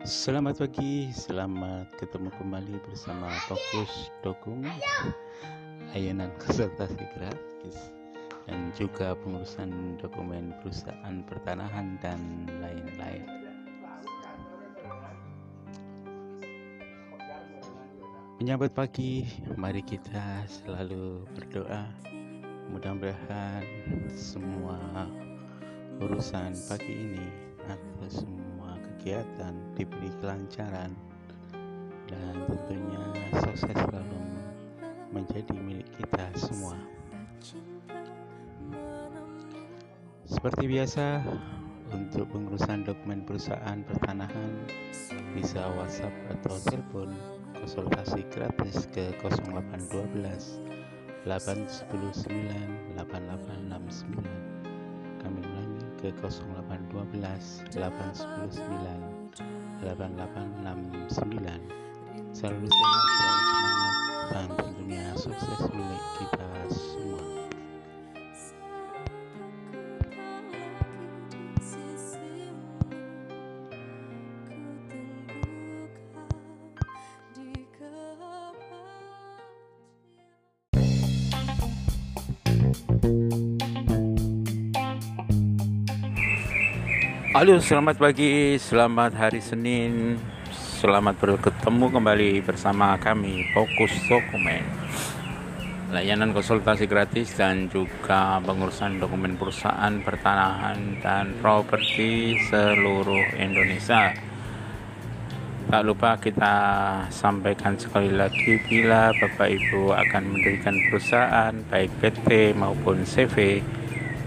[0.00, 4.72] Selamat pagi, selamat ketemu kembali bersama Fokus Dokumen
[5.92, 7.92] Layanan konsultasi gratis
[8.48, 12.16] Dan juga pengurusan dokumen perusahaan pertanahan dan
[12.64, 13.28] lain-lain.
[18.40, 19.28] Menyambut pagi,
[19.60, 21.84] mari kita selalu berdoa.
[22.72, 23.68] Mudah-mudahan
[24.16, 24.80] semua
[26.00, 27.28] urusan pagi ini
[27.68, 28.49] atau semua
[29.00, 30.92] kegiatan diberi kelancaran
[32.04, 33.00] dan tentunya
[33.40, 34.20] sukses selalu
[35.08, 36.76] menjadi milik kita semua.
[40.28, 41.24] Seperti biasa,
[41.96, 44.68] untuk pengurusan dokumen perusahaan pertanahan
[45.32, 47.08] bisa WhatsApp atau telepon
[47.56, 50.60] konsultasi gratis ke 0812
[51.24, 51.88] 819
[53.00, 53.00] 8869
[53.80, 54.39] kami ulangi
[56.00, 58.56] ke 0812 819
[59.84, 61.60] 8869
[62.32, 63.94] selalu sehat selalu semangat
[64.32, 67.20] dan tentunya sukses milik kita semua
[87.30, 90.18] Halo, selamat pagi, selamat hari Senin,
[90.50, 94.66] selamat bertemu kembali bersama kami Fokus Dokumen,
[95.94, 104.10] layanan konsultasi gratis dan juga pengurusan dokumen perusahaan pertanahan dan properti seluruh Indonesia.
[105.70, 106.54] Tak lupa kita
[107.14, 113.62] sampaikan sekali lagi bila Bapak Ibu akan mendirikan perusahaan baik PT maupun CV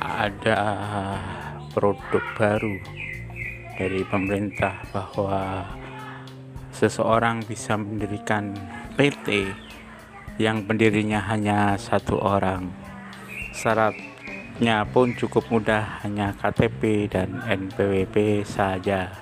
[0.00, 0.60] ada
[1.76, 2.80] produk baru
[3.76, 5.68] dari pemerintah bahwa
[6.72, 8.56] seseorang bisa mendirikan
[8.96, 9.52] PT
[10.34, 12.66] yang pendirinya hanya satu orang.
[13.54, 19.14] Syaratnya pun cukup mudah, hanya KTP dan NPWP saja.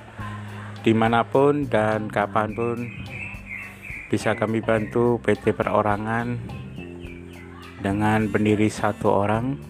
[0.80, 2.88] Di mana pun dan kapan pun
[4.08, 6.40] bisa kami bantu PT perorangan
[7.84, 9.60] dengan pendiri satu orang.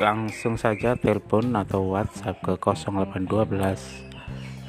[0.00, 4.08] Langsung saja telepon atau WhatsApp ke 0812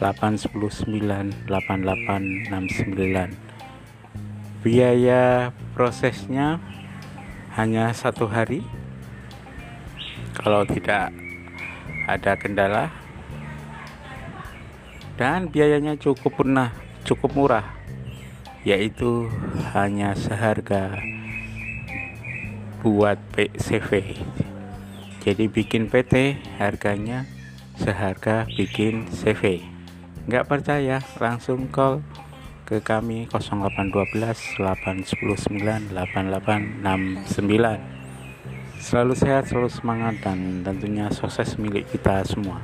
[0.01, 3.50] 819 8869
[4.61, 6.61] biaya prosesnya
[7.57, 8.63] hanya satu hari.
[10.37, 11.11] Kalau tidak
[12.07, 12.93] ada kendala.
[15.19, 16.73] Dan biayanya cukup pernah
[17.05, 17.81] cukup murah
[18.61, 19.25] yaitu
[19.73, 21.01] hanya seharga
[22.85, 24.21] buat PCV
[25.21, 27.25] jadi bikin PT harganya
[27.77, 29.65] seharga bikin CV
[30.29, 32.05] nggak percaya langsung call
[32.71, 37.27] ke kami 0812 819 8869
[38.79, 42.63] selalu sehat selalu semangat dan tentunya sukses milik kita semua